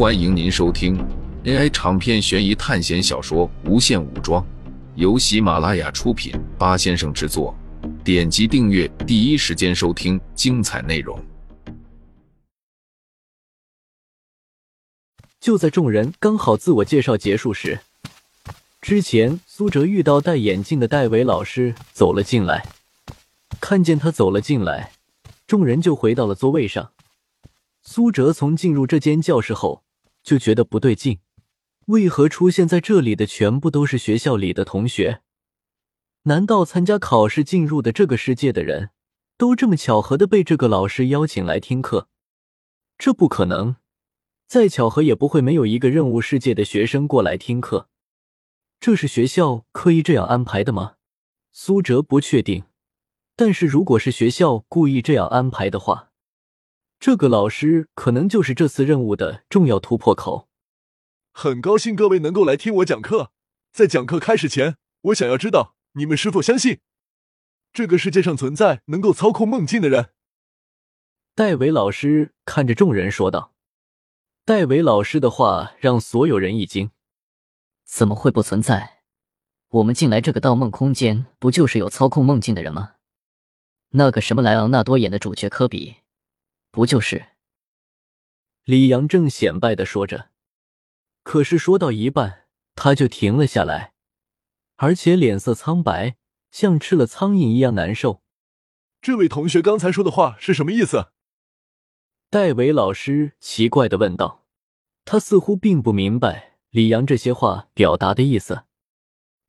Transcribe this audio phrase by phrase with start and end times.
[0.00, 0.96] 欢迎您收听
[1.44, 4.42] AI 长篇悬疑探险小说《无限武装》，
[4.94, 7.54] 由喜马拉雅出品，八先生制作。
[8.02, 11.22] 点击订阅，第一时间收听精彩内容。
[15.38, 17.80] 就在众人刚好自我介绍结束时，
[18.80, 22.66] 之前苏哲遇到戴眼镜的戴维老师走了进来。
[23.60, 24.92] 看见他走了进来，
[25.46, 26.92] 众人就回到了座位上。
[27.82, 29.82] 苏哲从进入这间教室后
[30.22, 31.20] 就觉得不对劲，
[31.86, 35.22] 为何出现在这里的全部都是学校里的同学？
[36.24, 38.90] 难道参加考试进入的这个世界的人
[39.38, 42.08] 都这么巧合的被这个老师邀请来听课？
[42.98, 43.76] 这不可能，
[44.46, 47.88] 再巧合也不会没有一个任务世界的学生过来听课。
[48.78, 50.96] 这是学校刻意这样安排的吗？
[51.52, 52.64] 苏哲不确定，
[53.34, 56.09] 但是如果是学校故意这样安排的话。
[57.00, 60.50] 这个老师可能就是这次任务的重要突破口。
[61.32, 63.32] 很高兴各位能够来听我讲课。
[63.72, 66.80] 在讲课开始前，我想要知道你们是否相信
[67.72, 70.10] 这个世界上存在能够操控梦境的人？
[71.34, 73.54] 戴维老师看着众人说道。
[74.44, 76.90] 戴维老师的话让所有人一惊：
[77.86, 79.04] 怎么会不存在？
[79.68, 82.96] 我们进来这个盗梦空间，不就是有操控梦境的人吗？
[83.92, 85.96] 那个什么莱昂纳多演的主角科比。
[86.70, 87.26] 不就是？
[88.64, 90.30] 李阳正显摆的说着，
[91.22, 93.94] 可是说到一半，他就停了下来，
[94.76, 96.16] 而且脸色苍白，
[96.50, 98.22] 像吃了苍蝇一样难受。
[99.00, 101.12] 这位同学刚才说的话是什么意思？
[102.28, 104.46] 戴维老师奇怪的问道。
[105.04, 108.66] 他似乎并不明白李阳这些话表达的意思。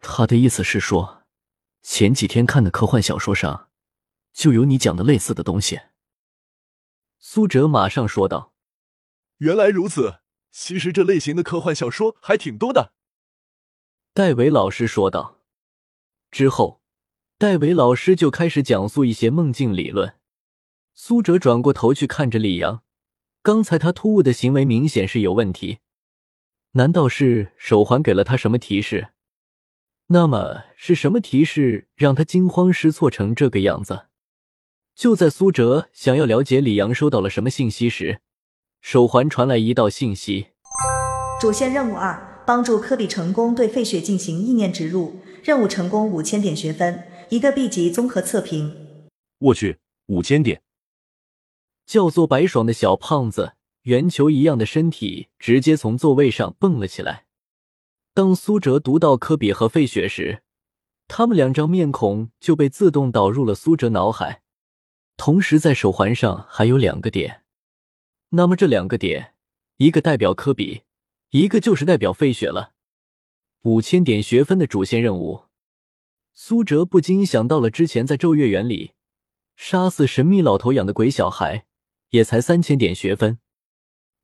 [0.00, 1.24] 他的意思是说，
[1.82, 3.68] 前几天看的科幻小说上，
[4.32, 5.80] 就有你讲的类似的东西。
[7.24, 8.52] 苏哲马上说道
[9.38, 10.18] ：“原来如此，
[10.50, 12.92] 其实这类型的科幻小说还挺多的。”
[14.12, 15.38] 戴维老师说道。
[16.32, 16.82] 之后，
[17.38, 20.16] 戴维老师就开始讲述一些梦境理论。
[20.94, 22.82] 苏哲转过头去看着李阳，
[23.40, 25.78] 刚才他突兀的行为明显是有问题。
[26.72, 29.10] 难道是手环给了他什么提示？
[30.08, 34.08] 那么是什么提示让他惊慌失措成这个样子？
[34.94, 38.20] 就在苏哲想要了解李阳收到了什么信息时，
[38.80, 40.48] 手环传来一道信息：
[41.40, 48.76] 主线任务二，帮助科比成功对费雪进行意念植入，任务成功五千点学分，一个 B 级综合测评。
[49.38, 50.62] 我去，五千点！
[51.86, 57.24] 叫做白爽的小胖子，圆球一样的身体直接从座位上蹦了起来。
[58.14, 60.42] 当苏哲读到科比和费雪时，
[61.08, 64.41] 他们两张面孔就被自动导入了苏哲脑海。
[65.16, 67.42] 同时，在手环上还有两个点，
[68.30, 69.34] 那么这两个点，
[69.76, 70.82] 一个代表科比，
[71.30, 72.72] 一个就是代表费雪了。
[73.62, 75.44] 五千点学分的主线任务，
[76.32, 78.92] 苏哲不禁想到了之前在咒月园里
[79.54, 81.66] 杀死神秘老头养的鬼小孩，
[82.10, 83.38] 也才三千点学分。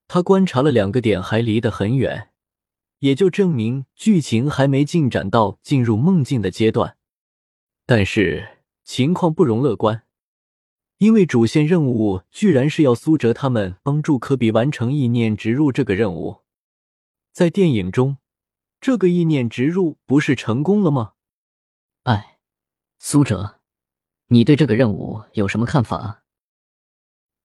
[0.09, 2.31] 他观察了两个点还离得很远，
[2.98, 6.97] 也就证明剧情还没进展到进入梦境的阶段。
[7.87, 10.03] 但是情况不容乐观。
[10.98, 16.42] 因为主线任务居然是要苏哲他们帮助科比完成意念植入这个任务，
[17.32, 18.19] 在电影中，
[18.81, 21.12] 这个意念植入不是成功了吗？
[22.03, 22.41] 哎，
[22.98, 23.60] 苏哲，
[24.26, 26.25] 你对这个任务有什么看法？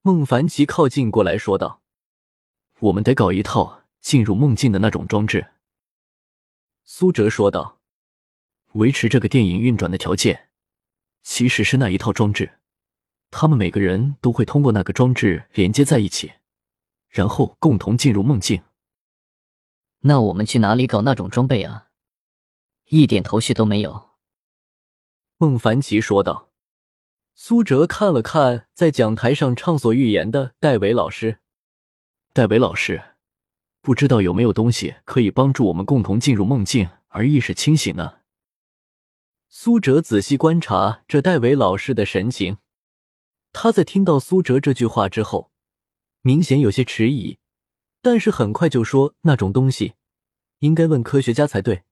[0.02, 1.84] 孟凡奇靠近过来说道
[2.82, 5.52] ：“我们得搞一套进入梦境的那种装置。”
[6.84, 7.80] 苏哲说道
[8.74, 10.50] ：“维持这个电影运转的条件，
[11.22, 12.58] 其实是那一套装置。”
[13.36, 16.34] 他们每个人都会通过那个装置连接在一起，
[17.10, 18.62] 然后共同进入梦境。
[20.02, 21.88] 那我们去哪里搞那种装备啊？
[22.90, 24.12] 一点头绪都没有。
[25.38, 26.52] 孟凡奇说道。
[27.34, 31.40] 苏哲看了看在讲台上畅所欲言的戴维老师，
[32.32, 33.02] 戴维老师，
[33.82, 38.20] 不知道有没有东西可以帮助我们共同进入梦境而意识清醒呢？
[39.50, 42.58] 苏哲仔细观察着戴维老师的神情。
[43.54, 45.52] 他在听到苏哲这句话之后，
[46.22, 47.38] 明显有些迟疑，
[48.02, 49.94] 但是很快就说：“那种东西
[50.60, 51.84] 应该问科学家才对。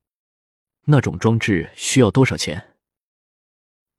[0.85, 2.75] 那种装置需要多少钱？”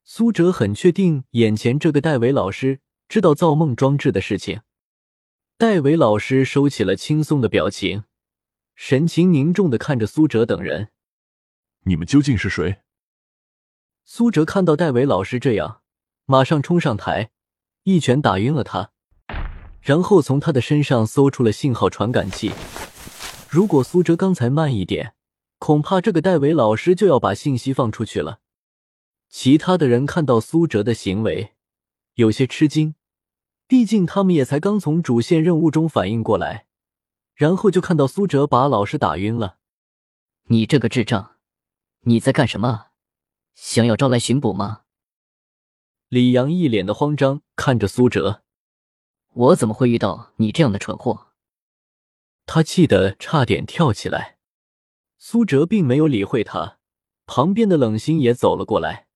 [0.03, 4.61] 苏哲很确定，眼前这个戴维老师知道造梦装置的事情。
[5.57, 8.03] 戴维老师收起了轻松的表情，
[8.75, 10.89] 神情凝重的看着苏哲等人
[11.85, 12.81] ：“你们究竟是谁？”
[14.03, 15.81] 苏哲看到戴维老师这样，
[16.25, 17.31] 马上冲上台。
[17.85, 18.91] 一拳打晕了他，
[19.81, 22.53] 然后从他的身上搜出了信号传感器。
[23.49, 25.15] 如果苏哲刚才慢一点，
[25.59, 28.39] 恐怕这个戴维老师就要把信息放出去了。
[29.27, 31.55] 其他的人看到苏哲的行为，
[32.13, 32.95] 有些吃惊，
[33.67, 36.67] 毕竟他们也才刚从主线任务中反应过来，
[37.35, 39.57] 然后就看到苏哲把老师打晕了。
[40.47, 41.31] 你这个智障，
[42.03, 42.85] 你在干什么？
[43.53, 44.82] 想要招来巡捕吗？
[46.13, 48.43] 李阳一脸的慌张看着苏哲，
[49.31, 51.29] 我怎么会遇到你这样的蠢货？
[52.45, 54.37] 他气得差点跳起来。
[55.17, 56.77] 苏哲并没有理会他，
[57.25, 59.07] 旁边的冷心也走了过来。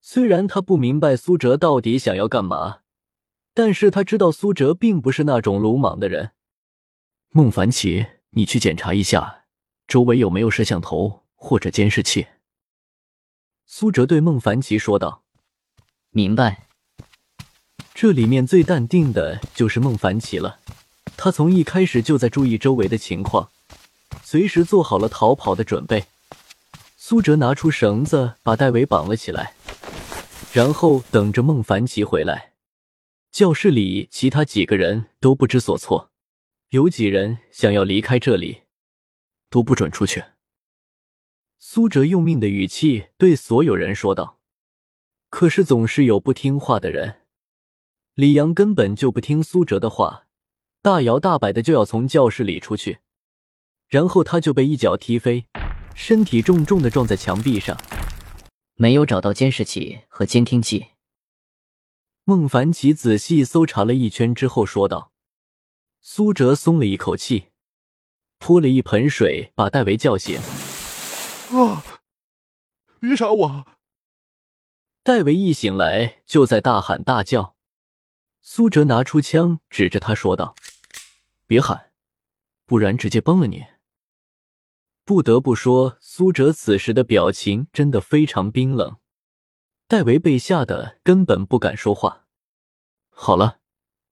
[0.00, 2.80] 虽然他不明白苏哲到底想要干嘛，
[3.54, 6.32] 但是他知道苏哲并不是那种鲁莽的人。
[7.28, 9.44] 孟凡奇，你去检查一下
[9.86, 12.26] 周围有没有摄像头或者监视器。
[13.64, 15.22] 苏哲对孟凡奇说道
[16.10, 16.66] ：“明白。”
[17.94, 20.60] 这里面最淡定的就是孟凡奇了，
[21.16, 23.50] 他从一开始就在注意周围的情况，
[24.22, 26.06] 随时做好了逃跑的准备。
[26.96, 29.54] 苏哲拿出绳子把戴维绑了起来。
[30.52, 32.54] 然后等着孟凡奇回来。
[33.30, 36.10] 教室里其他几个人都不知所措，
[36.70, 38.62] 有几人想要离开这里，
[39.48, 40.24] 都不准出去。
[41.60, 44.39] 苏哲用命的语气对所有人说道。
[45.30, 47.22] 可是总是有不听话的人，
[48.14, 50.26] 李阳根本就不听苏哲的话，
[50.82, 52.98] 大摇大摆的就要从教室里出去，
[53.88, 55.46] 然后他就被一脚踢飞，
[55.94, 57.80] 身体重重的撞在墙壁上。
[58.74, 60.88] 没有找到监视器和监听器。
[62.24, 65.12] 孟凡奇仔细搜查了一圈之后说道。
[66.00, 67.48] 苏哲松了一口气，
[68.38, 70.40] 泼了一盆水把戴维叫醒。
[71.52, 71.84] 啊！
[72.98, 73.66] 别杀我！
[75.10, 77.56] 戴维一醒来就在大喊大叫。
[78.40, 80.54] 苏哲拿出枪指着他说道
[81.48, 81.90] ：“别喊，
[82.64, 83.66] 不然直接崩了你。”
[85.04, 88.98] 不得不说，苏哲此时的表情真的非常冰冷。
[89.88, 92.28] 戴维被吓得根本不敢说话。
[93.08, 93.58] 好了，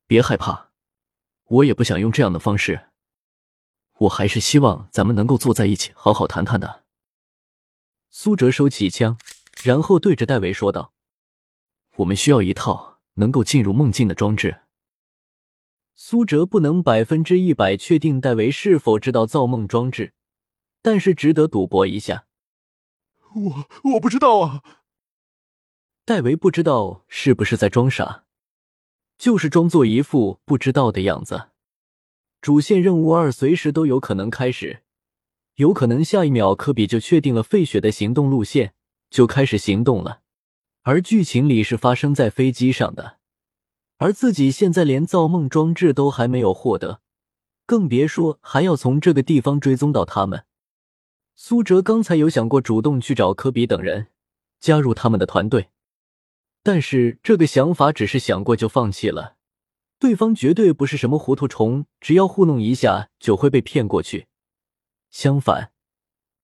[0.08, 0.72] 别害怕，
[1.44, 2.88] 我也不想用这样的方式。
[3.98, 6.82] 我还是希望咱们能够坐在一起好好谈谈的。
[8.10, 9.16] 苏哲收起枪，
[9.64, 10.92] 然后对着戴维说道
[11.96, 14.60] ：“我们需要一套能够进入梦境的装置。”
[15.94, 20.14] 苏哲不能百分之一百确定戴维是否知道造梦装置。
[20.80, 22.26] 但是值得赌博一下。
[23.34, 24.62] 我我不知道啊。
[26.04, 28.24] 戴维不知道是不是在装傻，
[29.18, 31.48] 就是装作一副不知道的样子。
[32.40, 34.84] 主线任务二随时都有可能开始，
[35.56, 38.72] 有可能下一秒科比就确定了费雪的行动路线，
[39.10, 40.20] 就开始行动了。
[40.82, 43.18] 而剧情里是发生在飞机上的，
[43.98, 47.00] 而自己现在连造梦装置都还没有获得，
[47.66, 50.44] 更别说还要从这个地方追踪到他们。
[51.34, 54.08] 苏哲刚才有想过主动去找科比等人，
[54.58, 55.68] 加入他们的团队，
[56.62, 59.36] 但是这个想法只是想过就放弃了。
[59.98, 64.28] 对方绝对不是什么糊涂虫，只要糊弄一下就会被骗过去。
[65.10, 65.72] 相反，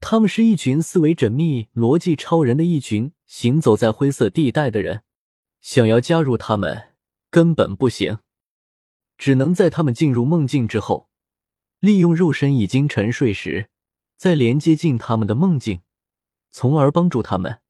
[0.06, 5.02] 他们是一群思维缜密、逻辑超人的一群行走在灰色地带的人，
[5.62, 6.92] 想要加入他们
[7.30, 8.18] 根本不行，
[9.16, 11.08] 只能在他们进入梦境之后，
[11.80, 13.70] 利用肉身已经沉睡时。
[14.18, 15.80] 再连接进他们的梦境，
[16.50, 17.60] 从而帮助他们。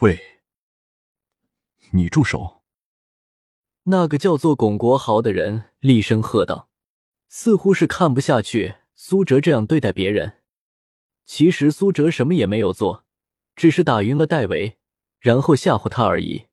[0.00, 0.42] 喂，
[1.92, 2.62] 你住手！
[3.84, 6.68] 那个叫做巩国豪的人厉声喝道，
[7.30, 10.37] 似乎是看不下去苏哲这样对待别人。
[11.28, 13.04] 其实苏哲什么也没有做，
[13.54, 14.78] 只是打晕了戴维，
[15.20, 16.46] 然后吓唬他而已。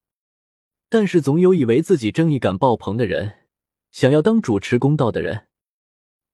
[0.90, 3.48] 但是总有以为自己正义感爆棚的人，
[3.90, 5.48] 想要当主持公道的人。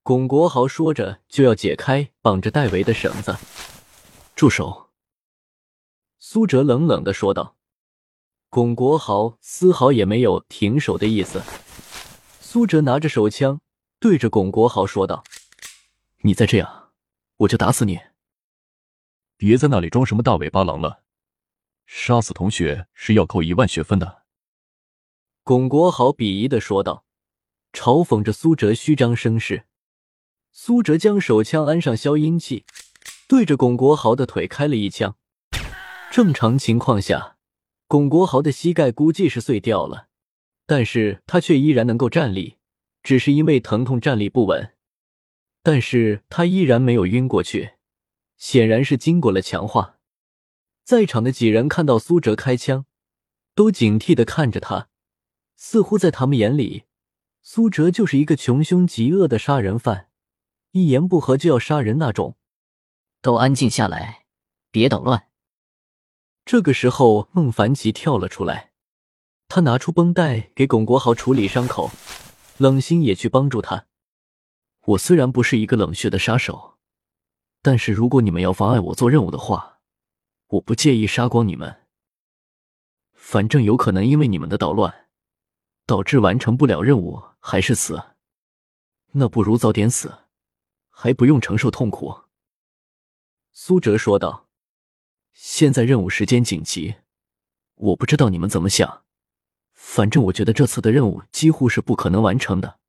[0.01, 3.38] 巩国豪说着，就要解开绑着戴维的绳子。
[4.36, 4.89] 住手！
[6.17, 7.55] 苏哲冷冷的说道。
[8.50, 11.43] 巩国豪丝毫也没有停手的意思。
[12.39, 13.62] 苏哲拿着手枪
[14.00, 15.24] 对着巩国豪说道
[16.25, 16.89] ：“你再这样，
[17.38, 18.00] 我就打死你！
[19.41, 21.01] 别在那里装什么大尾巴狼了，
[21.88, 24.21] 杀死同学是要扣一万学分的。”
[25.41, 27.05] 巩国豪鄙夷的说道，
[27.74, 29.65] 嘲讽着苏哲虚张声势。
[30.51, 32.65] 苏哲将手枪安上消音器，
[33.27, 35.17] 对着巩国豪的腿开了一枪。
[36.12, 37.38] 正常情况下，
[37.88, 40.10] 巩国豪的膝盖估计是碎掉了，
[40.67, 42.57] 但是他却依然能够站立，
[43.01, 44.74] 只是因为疼痛站立不稳。
[45.63, 47.71] 但是他依然没有晕过去，
[48.41, 50.00] 显然是经过了强化。
[50.83, 52.88] 在场的几人看到苏哲开枪，
[53.53, 54.89] 都警惕的看着他，
[55.55, 56.86] 似乎在他们眼里，
[57.43, 60.07] 苏哲就是一个穷凶极恶的杀人犯，
[60.71, 62.36] 一言不合就要杀人那种。
[63.21, 64.25] 都安静下来，
[64.71, 65.27] 别捣乱。
[66.43, 68.71] 这个时候，孟凡奇跳了出来，
[69.48, 71.91] 他拿出绷带给巩国豪处理伤口，
[72.57, 73.86] 冷心也去帮助他。
[74.88, 76.71] 我虽然不是一个冷血的杀手，
[77.62, 79.80] 但是如果你们要妨碍我做任务的话，
[80.48, 81.82] 我不介意杀光你们。
[83.13, 85.08] 反正有可能因为你们的捣乱，
[85.86, 88.01] 导致完成不了任务还是死，
[89.12, 90.25] 那不如早点死，
[90.89, 92.24] 还不用承受痛苦。”
[93.53, 94.48] 苏哲说道。
[95.34, 96.96] “现在任务时间紧急，
[97.75, 99.03] 我不知道你们怎么想，
[99.74, 102.80] 反正我觉得这次的任务几乎是不可能完成的。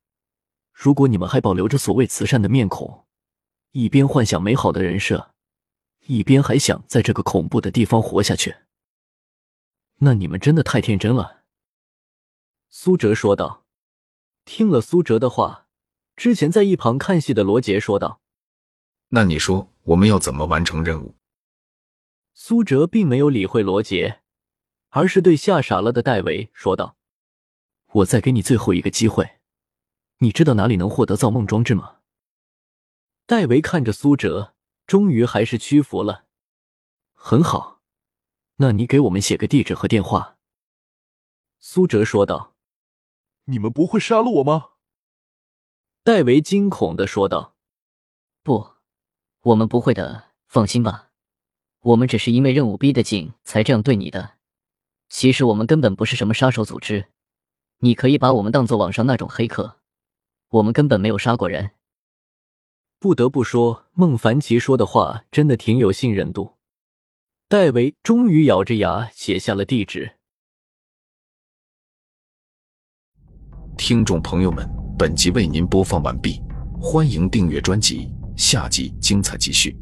[0.73, 3.05] 如果你们还保留着所谓慈善的面孔，
[3.73, 5.33] 一边幻想美好的人设，
[6.07, 8.55] 一边还想在这个恐怖的地方活下去。”
[9.99, 11.43] 那你们真的太天真了，
[12.69, 13.65] 苏哲说道。
[14.45, 15.67] 听了苏哲的话，
[16.17, 18.19] 之前在一旁看戏的罗杰说道
[19.09, 21.15] ：“那你说我们要怎么完成任务？”
[22.35, 24.19] 苏哲并没有理会罗杰，
[24.89, 26.97] 而是对吓傻了的戴维说道
[27.93, 29.39] ：“我再给你最后一个机会，
[30.17, 31.99] 你知道哪里能获得造梦装置吗？”
[33.25, 34.53] 戴维看着苏哲，
[34.85, 36.25] 终于还是屈服了。
[37.13, 37.81] 很好。
[38.57, 40.37] 那你给我们写个地址和电话。”
[41.59, 42.55] 苏哲说道。
[43.45, 44.71] “你们不会杀了我吗？”
[46.03, 47.55] 戴维惊恐的说道。
[48.43, 48.71] “不，
[49.41, 51.09] 我们不会的，放心吧。
[51.79, 54.37] 我们只是因为任务逼得紧才这样对你的。
[55.09, 57.07] 其实我们根本不是什么杀手组织，
[57.79, 59.79] 你可以把我们当做网上那种黑客。
[60.49, 61.71] 我们根本没有杀过人。”
[63.03, 66.53] 不得不说，孟凡奇说的话真的挺有信任度。
[67.49, 70.09] 戴维终于咬着牙写下了地址。
[73.75, 74.65] 听众朋友们，
[74.97, 76.41] 本集为您播放完毕，
[76.79, 79.77] 欢迎订阅专辑，下集精彩继续。